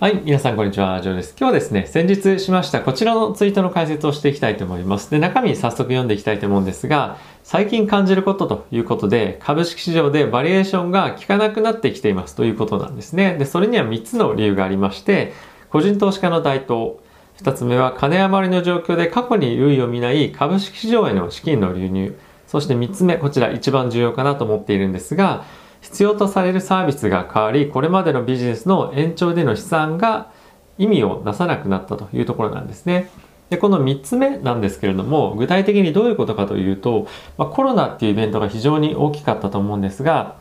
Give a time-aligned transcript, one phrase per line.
[0.00, 1.36] はい、皆さんこんにちは、ジョーです。
[1.38, 5.12] 今日はですね、先日しましたこちらのツイートの解説をしていきたいと思います。
[5.12, 13.36] で、中身早速読んでいきたいと思うんですが、最近感じることということで、株式市場でバリエーションが効かなくなってきていますということなんですね。
[13.38, 15.34] で、それには3つの理由がありまして、
[15.70, 16.98] 個人投資家の台頭、
[17.40, 22.18] 2つ目は金余りの状況で過去に類を見ない株式市場への資金の流入、
[22.48, 25.44] そして3つ目、こちら一番重要かなと思っているんですが、
[25.82, 30.30] 必要とされるサービスが変わり、これまでのビジネスの延長での資産が
[30.78, 33.10] 意味をなさなくなったというところなんですね。
[33.50, 37.06] で、この3つ目なんですけれども、具体的にどういうことかというと、
[37.36, 40.36] まあ、コロナっていうイベントが非常に大きかったと思うんですが、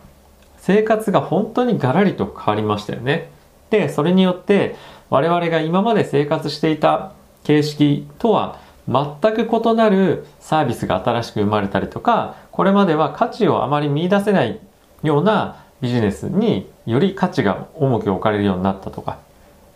[0.58, 3.32] 生活が本当にガラリと変わりましたよね。
[3.72, 4.76] で、それによって
[5.10, 7.14] 我々が今まで生活していた
[7.44, 14.60] 形式とは全く異なるサービスが新しく生まれたりとか、これまでは価値をあまり見出せない
[15.04, 19.20] ようなビジネスにより価値が重く置かれるようになったとか。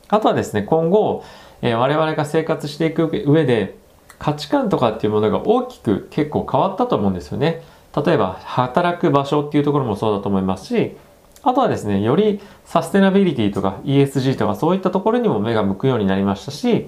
[0.08, 1.24] あとはですね今後、
[1.62, 3.76] えー、我々が生活していく上で
[4.20, 7.64] 価値観とかっていうものが大きく結構変わったと思うんですよね。
[8.06, 10.98] 例えば働く場所っていうところもそうだと思いますし
[11.44, 16.88] あとはですねよりサステナビリティとか ESG とかそういったところにも目が向くようになりましたし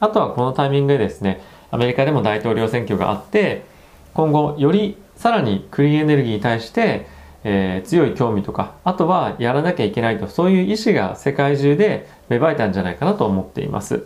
[0.00, 3.64] あとはこのタイミングでですねアメリカでも大統領選挙があって
[4.14, 7.06] 今後よりさらにクリーンエネルギーに対して
[7.48, 14.04] えー、強い興味とかあとはやらなきゃいけないとそういう意志が世界中で芽生えたんじゃないかなと思っています。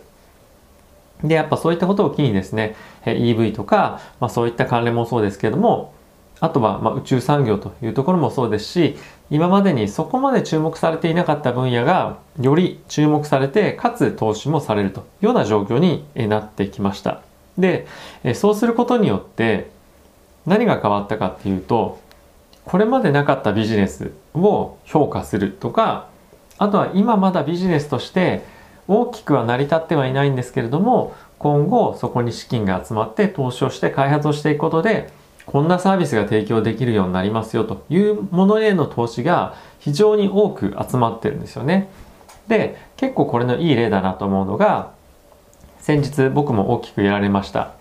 [1.23, 2.75] でやっぱそういったことを機にですね
[3.05, 5.93] EV とか、まあ、そういった関連もそうですけれども
[6.39, 8.95] あとはま宇宙産業というところもそうですし
[9.31, 17.21] 今までにそこまで注目されていなかった分野がより注目されてかつ投資もされるというような状況になってきました
[17.57, 17.87] で
[18.33, 19.69] そうすることによって
[20.47, 21.99] 何が変わったかっていうと
[22.65, 26.07] これまでなかったビジネスを評価するとか
[26.57, 28.43] あとは今まだビジネスとして
[28.87, 35.11] 大きくは成り立ってはいないんですけれども今後そこに資金が集まって投資をして開発をしていくことで
[35.45, 41.89] こんなサービスが提供できるようになりますよというものへの投資が非常に多く集まってるんですよね。
[42.47, 44.91] で結構これのいい例だなと思うのが
[45.79, 47.73] 先日僕も大きくやられました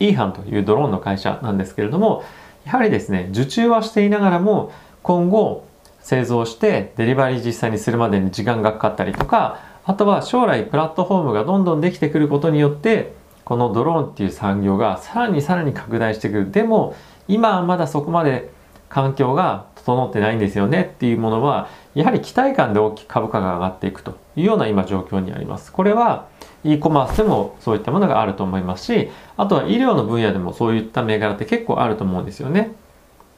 [0.00, 2.24] イーハンというドローンの会社なんですけれども
[2.64, 5.66] やはりですね受注はしていながらも今後
[6.00, 13.14] 製造してデリバリー実際にするまでに時間がかかったりとかあとは将来プラットフォームがどんどんできてくることによって
[13.44, 16.96] このドローンっていう産業がさらにさらに拡大してくるでも
[17.28, 18.50] 今はまだそこまで
[18.88, 25.72] 環境が整ってないんですよねっていうものはやはり期待感で大きく株価が上がっていくというような今状況にあります。
[25.72, 26.26] これは
[26.64, 32.74] e コマースでもそういったものがあると思いますし、あとは医療の分野でもそういった銘柄って結構あると思うんですよね。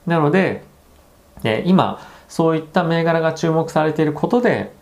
[0.07, 0.65] なので、
[1.45, 4.73] え今、そういった銘柄が注目されていることで、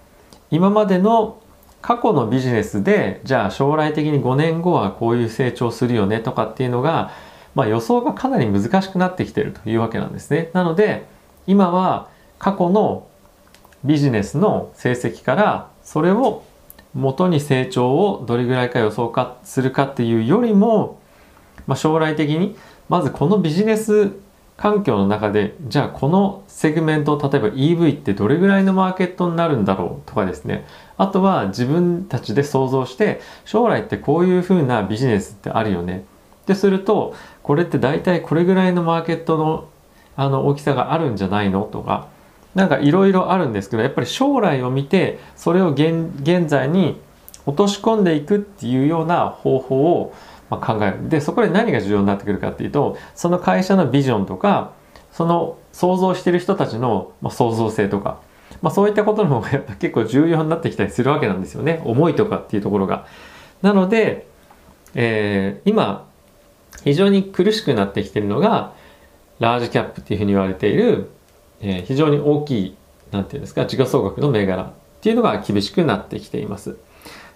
[0.51, 1.39] 今までの
[1.81, 7.11] 過去のビジネスで、じゃあ将来的に5年後はこういう成長するよねとかっていうのが、
[7.55, 10.51] まあ予想がかなり難しくなってきてるというわけなんですね。
[10.53, 11.07] なので、
[11.47, 13.07] 今は過去の
[13.85, 16.43] ビジネスの成績からそれを
[16.95, 21.01] 元に成長をどれぐらいか予想かするかっていうよりも、
[21.67, 22.57] まあ、将来的に
[22.89, 24.13] まずこのビジネス
[24.57, 30.65] 環境の中でじゃあこのセグメント例えば EV ってどれぐらいのマーケットになるんだろうとかですね。
[30.97, 36.05] あとは自分たちで想像して将来ってこういうふうなビジネスってあるよね。
[36.43, 39.69] ってするとこれって大体これぐらいのマーケットの
[40.17, 42.07] あの大きさがあるんじゃないのとか
[42.55, 46.13] なんかいろいろあるんですけどやっぱり将来を見てそれを現
[46.47, 47.01] 在に
[47.47, 50.15] 落とし込んでいくっていうような方法を
[50.51, 54.73] ま考えるでそこで何が重要になってくるかっていうとその会社のビジョンとか
[55.13, 58.21] その想像してる人たちの、ま創造性とか、
[58.63, 63.07] まあ、そういったことの方がやっぱ結構重要になってきたりするわけなんですよね思いとかっていうところが。
[63.63, 64.27] なので、
[64.95, 66.07] えー、今
[66.83, 68.75] 非常に苦しくなってきてるのが
[69.39, 71.11] ラージキャップっていうふうに言われている
[71.61, 72.77] えー、非常に大きい、
[73.11, 76.77] なんていうんですか、時価総額の銘柄っていうのが厳しくなってきています。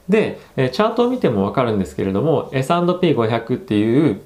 [0.09, 4.21] で、えチャートを見てもわかるんですけれども、S&P500 っていう、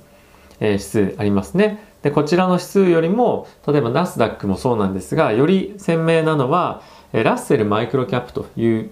[0.60, 1.84] え指数ありますね。
[2.02, 8.90] で、こちらの指数よりも、例えばナスダックもそうなんですが、より鮮明なのは、えラッセルマイクロキャップという、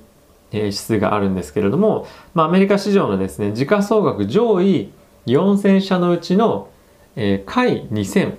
[0.52, 4.90] え指数があるんですけれども、まあ、アメリカ市場のですね、時価総額上位
[5.26, 6.68] 4000社のうちの、
[7.14, 8.36] えー、下位2000。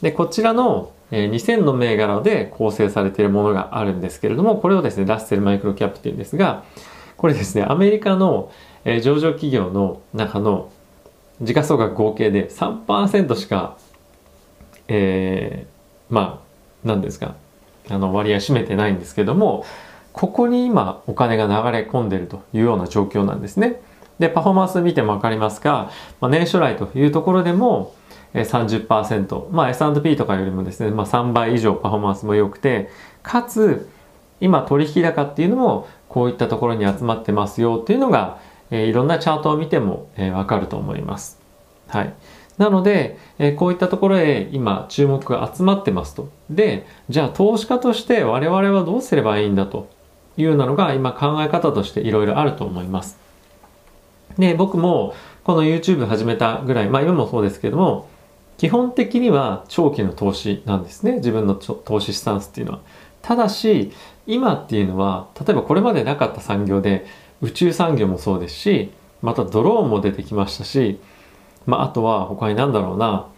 [0.00, 6.64] で、こちらのえ2000の銘柄で構成されているものがあるんですけれども、これをですね、ラッセルマイクロキャップっていうんですが、
[7.16, 8.50] これですね、アメリカの、
[8.84, 10.70] え上場企業の中の
[11.42, 13.76] 時価総額合計で3%しか、
[14.88, 16.46] えー、まあ、
[16.84, 17.34] 何ですか、
[17.88, 19.64] あの割合占めてないんですけども、
[20.12, 23.80] ここに今お金が流れ込んでるというような状況なんですね。
[24.18, 25.90] で、パフォーマンス見ても分かりますが、
[26.20, 27.94] まあ、年初来というところでも
[28.34, 32.90] 30%、まあ、S&P とかよりもですね、まあ、3倍以上パフォーマンスも良くて、
[33.22, 33.88] かつ
[34.40, 38.40] 今取引高っていうのもこういったところに集まってますよっていうのが、
[38.70, 41.38] えー、いろんなチャートを見ても、えー、分かると思います。
[41.88, 42.14] はい。
[42.58, 46.28] なので、えー、こういったところへ今注目が集まってますと。
[46.50, 49.88] で、じゃあ投資家として我々はどうすればいいんだと
[50.36, 53.18] いうなのが今考え方としていろいろあると思います。
[54.38, 58.08] で、僕もこの YouTube 始めたぐらい、まあ今もそうですけども、
[58.60, 61.12] 基本的には長期の投資なんですね。
[61.12, 62.80] 自分の投資スタンスっていうのは。
[63.22, 63.90] ただし、
[64.26, 67.06] 今っていうのは、例えばこれまでなかった産業で、
[67.40, 68.90] 宇宙産業もそうですし、
[69.22, 71.00] またドローンも出てきましたし、
[71.64, 73.28] まあ、あとは他に何だろうな、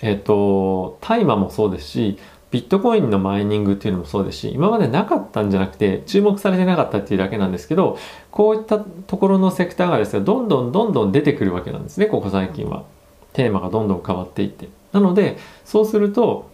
[0.00, 2.18] えっ、と、大麻もそうですし、
[2.50, 7.98] ビットコインのマイニングっていうのもそうですし、今までなかったんじゃなくて、注目されてなかったっていうだけなんですけど、
[8.30, 12.84] こういったところのセクターがですね、どんどんどんどん出てくるわけなんですね、ここ最近は。
[13.32, 14.68] テーマがどんどん変わっていって。
[14.92, 16.50] なので、そうすると、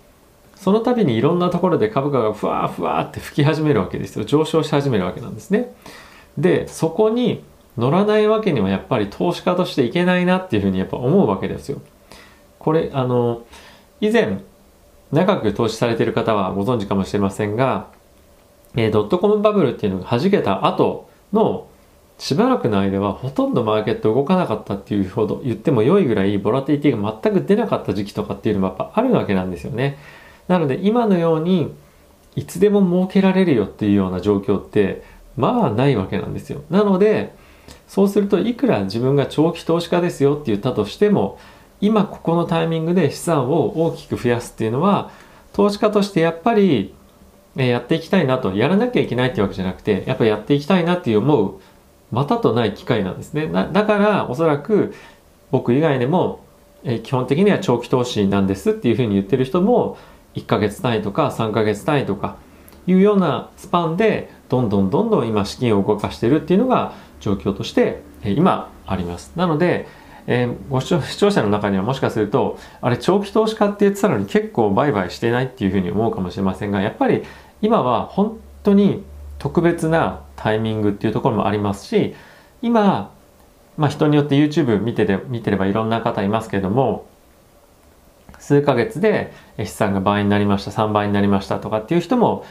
[0.55, 4.25] その度にいろんなところで株価がふわふわって吹き始めるわけですよ。
[4.25, 5.75] 上昇し始めるわけなんですね。
[6.39, 7.43] で、そこに
[7.77, 11.81] 乗らないわけにはやっぱり投資家としていけないなっていうふうにやっぱ思うわけですよ。
[12.59, 13.43] これ、あの、
[14.01, 14.41] 以前、
[15.13, 17.89] 長く投資されている方はご存知かもしれませんが、
[18.75, 21.69] えー、ドットコムバブルっていうのが弾けた後の
[22.19, 29.99] しばらくの間はほとんどマーケット動かなかったっていうほど言っても良いぐらいボラティティが全く出なかった時期とかっていうのもやっぱあるわけなんですよね。
[30.49, 31.75] なので今のように
[32.35, 35.03] いつでも儲けられるよっていうような状況って
[35.37, 36.63] まあないわけなんですよ。
[36.71, 37.35] なので
[37.87, 41.39] そうするといくら自分が長期投資家ですよって言ったとしても
[41.81, 45.11] 今ここのタイミングで資産を大きく増やすっていうのは
[45.53, 46.95] 投資家としてやっぱり
[47.55, 51.61] やっていきたいなとやらなきゃいけないっていうわけじゃなくてやっぱやっていきたいなっていう思う
[52.13, 54.95] またとない機会なんですねだからおそらく
[55.51, 56.41] 僕以外でも
[57.03, 59.99] 基本的には長期投資なんですっていうふうに言ってる人も
[60.35, 62.37] 1ヶ月単位とか3ヶ月単位とか
[62.87, 69.33] いうようなスパンでどんどんどんどん今資金を動かしてるっていうのが状況として今あります。
[69.35, 69.89] なので、
[70.29, 77.25] えー、ご視聴視聴者の中にはもしかするとあれ長期投資家って言ってたのに結構売買してないっていうふうに思うかもしれませんがやっぱり
[77.63, 79.03] 今は本当に
[79.39, 82.15] 特別なタイミングっていうところもありますし
[82.63, 83.13] 今、
[83.77, 87.07] まあ、人によって YouTube 見てて見てればいろんな方いますけども
[88.39, 92.45] 数ヶ月で資産が倍になりました3倍になりましたとかっていう人も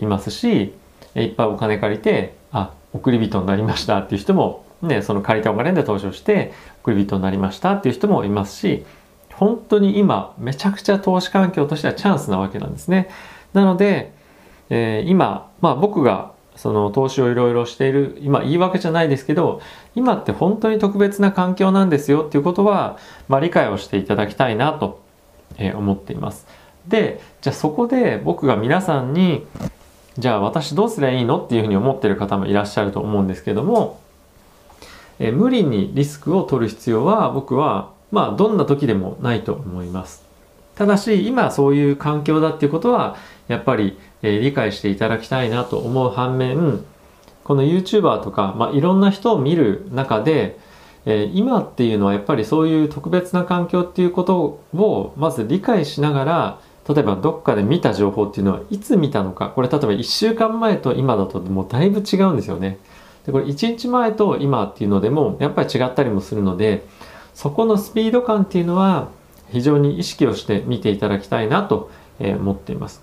[0.00, 0.74] いますし
[1.14, 6.52] いっぱいお金借りてあ送り人になりましたっていう人もねその借りたお金で投資をして
[6.82, 8.84] 送り人になりましたっていう人もいますし
[9.38, 13.08] 本当に今めちゃくちゃ投資環境としてはチャンスなわけなんですね。
[13.52, 14.12] なので、
[14.70, 19.60] えー、今まあ僕がその投資をいろいろしている今言い訳じゃないですけど
[19.94, 22.98] 今って本当に特別な環境なんですよっていうことは、
[23.28, 25.06] まあ、理解をしていただきたいなと
[25.56, 26.46] え思っています。
[26.86, 29.46] で、じゃあそこで僕が皆さんに、
[30.18, 31.38] じゃあ私どうすりゃいいの？
[31.40, 33.98] っていうふうに思ってる方もいらっしゃると思うんですけども、
[35.18, 40.27] え無理にリスクを取る必要は僕はまあどんな時でもないと思います。
[40.78, 43.16] ただし今そういう環境だっていうことは
[43.48, 46.84] やっぱり、え理解していただきたいなと思う反面
[47.44, 50.58] この YouTuber とか、まあ、いろんな人を見る中で
[51.10, 62.78] え、今っていうのはやっぱりそういう特別な環境っていうことをまず理解しながら例えばどっかで見た情報っていうのはいつ見たのかこれ例えば1週間前と今だともうだいぶ違うんですよね。
[63.24, 66.86] でこれ1日前と今っていうのでもやっぱり違ったりもするので
[67.34, 69.08] そこのスピード感っていうのは
[69.50, 71.90] 非常に意識をして見ていただきたいなと
[72.20, 73.02] 思っています。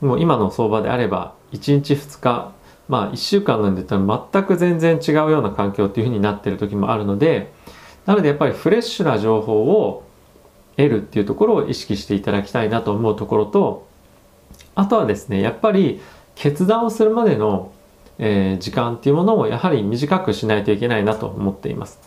[0.00, 2.52] もう今の相場であれば1日2日
[2.88, 7.52] まあ1週間なんで言ったら全く全然違うような環境っていうふうになってる時もあるので
[8.06, 10.04] なのでやっぱりフレッシュな情報を
[10.76, 13.86] 得るっていうところを意識していただきたいなと思うところと
[14.74, 16.00] あとはですねやっぱり
[16.34, 17.72] 決断をするまでの、
[18.18, 22.00] えー、時間っていうものをやはり短くしないといけないなと思っています。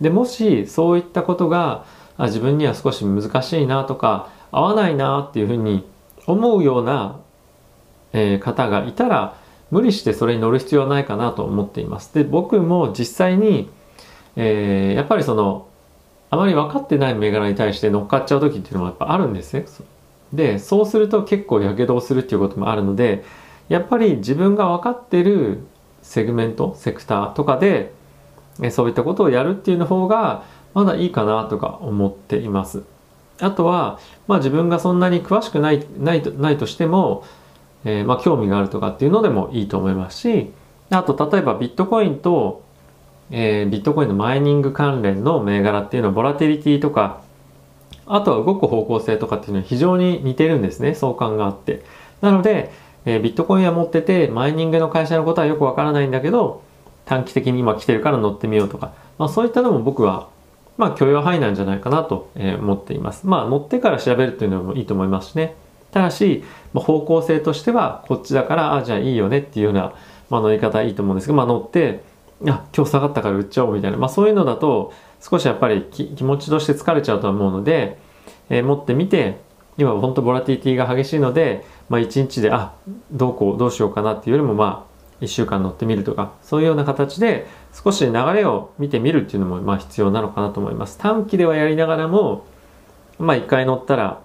[0.00, 1.84] でもしそういったことが
[2.20, 5.88] あ自分には少し難しいなとか合わないなっていうふうに
[6.26, 7.18] 思うような、
[8.12, 9.36] えー、方がいたら
[9.70, 12.12] 無理してそれに乗る必要はないかなと思っています。
[12.12, 13.70] で、僕も実際に、
[14.36, 15.68] えー、やっぱりその、
[16.28, 19.64] あまり分かってない銘柄に対して乗っかっちゃう時っていうのもやっぱあるんですね。
[20.32, 23.24] で、そうすると結構やけどをするっていうこともあるので、
[23.68, 25.60] やっぱり自分が分かってる
[26.02, 27.92] セグメント、セクターとかで、
[28.70, 30.42] そういったことをやるっていうの方が
[30.74, 32.82] まだいいかなとか思っています。
[33.40, 33.98] あとは、
[34.28, 37.24] まあ自分がそんなに詳しくない、ないとないとしても、
[37.84, 40.50] えー、まあ、興味があるとかっていうのでもいいと思いますし
[40.90, 42.62] あと例えばビットコインと、
[43.30, 47.22] えー、ビットコインのマイニング関連の銘柄っていうのはボラテリティとか
[48.06, 51.84] あとは動く方向性とかっていうのは非常に似てるんですね相関があって
[52.20, 52.72] なので、
[53.04, 56.62] えー、ビットコインは持っててマイニングの会社のことはよくわからないんだけど
[57.06, 60.28] 短期的に今来てるから乗ってみようとか、まあ、そういったのも僕は
[60.80, 63.26] まあ許容範囲なんじゃないかなと思っています。
[63.26, 65.54] まあ乗ってから調べるというのもいいと思いますしね。
[65.92, 69.92] ただし、まあ、方向性としてはこっちだからああじゃあいいよねっていうような、
[70.30, 72.02] まあ、乗り方いいと思うんですけど、まあ、乗って
[72.46, 77.98] あ今日下がったから売っちゃおうみたいな、まあ、そういうのだと少しやっぱり気持ちとして疲れちゃうと思うので、
[78.48, 79.40] えー、持ってみて
[79.76, 82.74] 今本当ボラティティが激しいので、まあ、1日であ
[83.10, 84.89] どうこうどうしようかなっていうよりもまあ
[85.20, 92.46] 1週間乗ってみるとかそういうような形で少し流れを見てみるっていうのもまあ必要なのかなと思います短期ではやりながらも
[93.18, 94.20] まあ1回乗ったら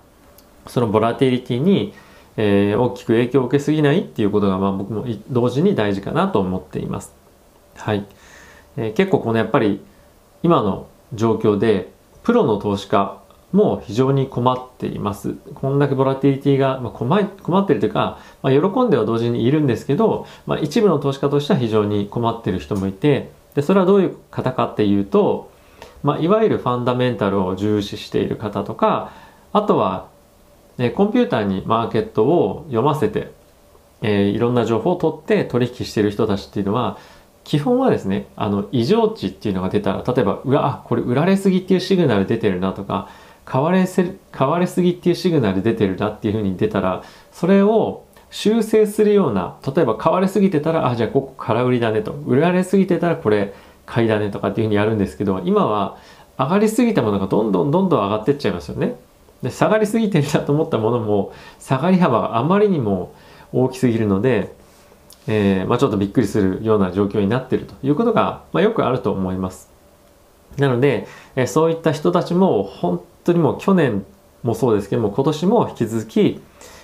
[0.68, 1.94] そのボラティリティに、
[2.38, 7.14] えー、大きく影響を受けすぎないっていうことが、まあ、僕も同時に大事かなと思っています。
[7.76, 8.06] はい。
[8.78, 9.82] えー、結構このやっぱり
[10.44, 11.92] 今の状況で
[12.24, 13.22] プロの投資家
[13.52, 15.36] も非常に困っています。
[15.54, 25.52] こんだけボラティリティが、まあ、困困ってるというか、まあ、喜んでは同時にいるんですけど、まあ、一部の投資家としては非常に困ってる人もいて、で、それはどういう方かっていうと、
[26.04, 29.12] まあ、いわゆるファンダメンタルを重視している方とか、
[29.54, 30.08] あとは
[30.78, 33.32] えコンピューターにマーケットを読ませて、
[34.02, 36.98] えー、いろんな情報を取って取引している人たちっていうのは
[37.44, 43.10] 基本はですねあの異常値っていうのが出たら例えばうわこれ売られすぎっていうシグナル出てるなとか
[43.46, 53.54] 買われせ買われすぎっていうシグナル出てるなっていうふうに出たらそれを修正するような例えば買われすぎてたらあじゃあここ空売りだねと売られすぎてたらこれ
[53.86, 55.98] 買いだねとかっていうふうにやるんですけど今は
[56.38, 58.96] 上がりすぎたものがどんどんどんどん上がってっちゃいますよね。
[59.42, 63.14] で下がりすぎてるなと思ったものも下がり幅があまりにも
[63.54, 64.54] 大きすぎるので、
[65.28, 69.70] えー、まあ、ちょっとびっくりするような状況になっているということが、まあ、よくあると思います。
[70.58, 74.06] なので、えそういった人たちも本当にもう去年
[74.44, 76.42] もそうですけども今年も引き続き、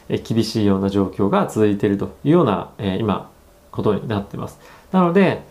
[0.09, 3.29] え厳しいような状況が続いているというような、え今
[3.71, 4.59] ことになってます。
[4.91, 5.41] なので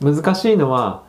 [0.00, 1.02] 難しいのは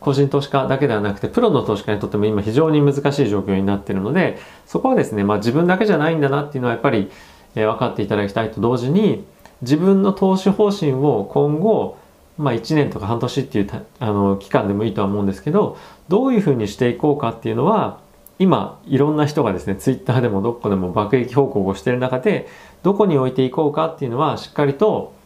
[0.00, 7.10] 個人投資家だけではなくてプロの投資家にとっても今非常に難しい状況になっているのでそこはですね、まあ、自分だけじゃないんだなっていうのはやっぱり、
[7.56, 9.24] えー、分かっていただきたいと同時に
[9.62, 11.96] 自分の投資方針を今後、
[12.36, 15.76] まあ、1年とか半年っていうあの期間でもいいとは思うんですけど
[16.08, 17.98] どういうふうにしていこうかっていうのは
[18.38, 22.48] 今いろんな人がですねツイッターでもどこでも爆撃報告をしている中で
[22.82, 25.18] どこに置いていこうかっていうのはしっかりと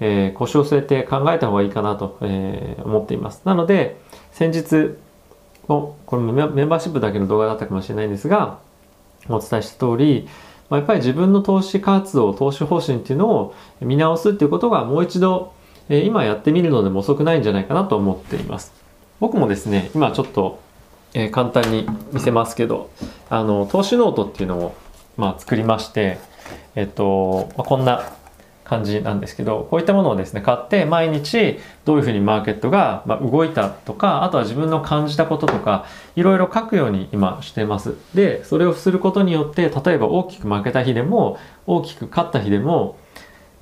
[0.00, 3.42] えー、腰を据えて考えた方がいいかなと、えー、思っています。
[3.44, 4.00] なので、
[4.32, 4.96] 先日、
[5.66, 8.58] これもメンバーシップだけの動画だったかもしれないんですが、
[9.28, 10.26] お伝えした通り、
[10.70, 15.52] まあ、やっぱり自分の投資活動、投資方針っていうのを見直すっていうことがもう一度、
[15.88, 18.72] えー、今やってみるのでも遅くないんじゃないかなと思っています。
[19.20, 20.60] 僕もですね、今ちょっと、
[21.14, 22.90] えー、簡単に見せますけど、
[23.28, 24.74] あの、投資ノートっていうのを、
[25.16, 26.18] まあ、作りまして、
[26.74, 28.12] えっと、まあ、こんな
[28.70, 37.96] 感じなんですけどこういったものをですね買って毎日どういうふうにマーケットが動いたとかあとは自分の感じたこととかいろいろ書くように今してます。
[38.14, 41.36] でそれをすることによって例えば大きく負けた日でも
[41.66, 42.96] 大きく勝った日でも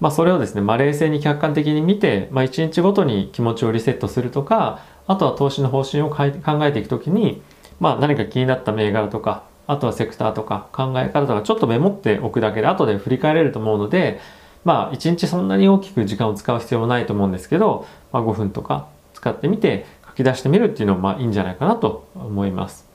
[0.00, 6.25] まあ、それをですね、まあ、冷静に客観的に見て、まあ、1日ごとに気持ちをリセットするとかあとは投資の方針を考
[6.65, 7.43] えていくときに、
[7.81, 14.21] まあ、何か気になった銘柄とかあとはセクターとか考え方とかちょっとメモっておくだけで後で振り返れると思うので
[14.65, 22.87] まあ1日そんなに大きく時間を使う必要もないと思うんですけど、まあ、5分とか使ってみて書き出してみるっていうのもまあいいんじゃないかなと思います。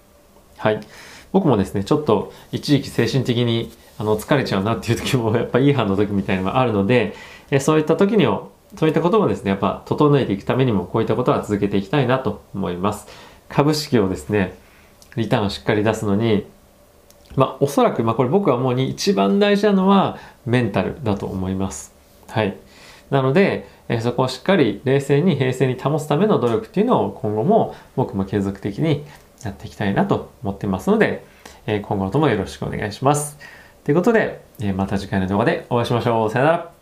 [0.57, 0.79] はい。
[1.33, 7.15] 僕もですね、ちょっと一時期精神的にあの疲れちゃうなっていう時もやっぱいい班の時みたいなのがあるので、
[7.51, 8.43] えそういった時には、
[8.75, 13.07] そういったこともですね、やっぱ整えていくためにもこういったことは続けていきたいなと思います。
[13.49, 14.57] 株式をですね、
[15.15, 16.45] リターンをしっかり出すのに、
[17.35, 21.93] まあ、おそらく、まあ、これ僕は思うに一番大事なのはメンタルだと思います。
[22.27, 22.57] はい。
[23.09, 29.03] なので、えそこをしっかり冷静に平静に保つための努力っていうのを今後も僕も継続的に
[29.43, 31.25] やっていきたいなと思ってますので、
[31.67, 33.37] え今後ともよろしくお願いします。
[33.83, 36.31] ということで、えまた次回の動画でお会いしましょう。
[36.31, 36.72] さよなら。